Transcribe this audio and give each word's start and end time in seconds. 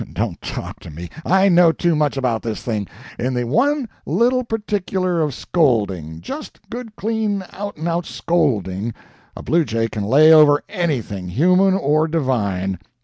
Don't 0.13 0.41
talk 0.41 0.79
to 0.79 0.89
ME 0.89 1.11
I 1.23 1.47
know 1.47 1.71
too 1.71 1.95
much 1.95 2.17
about 2.17 2.41
this 2.41 2.63
thing; 2.63 2.87
in 3.19 3.35
the 3.35 3.43
one 3.43 3.87
little 4.03 4.43
particular 4.43 5.21
of 5.21 5.31
scolding 5.31 6.21
just 6.21 6.59
good, 6.71 6.95
clean, 6.95 7.43
out 7.53 7.77
and 7.77 7.87
out 7.87 8.07
scolding 8.07 8.95
a 9.37 9.43
bluejay 9.43 9.89
can 9.89 10.03
lay 10.03 10.33
over 10.33 10.63
anything, 10.67 11.27
human 11.27 11.75
or 11.75 12.07
divine. 12.07 12.79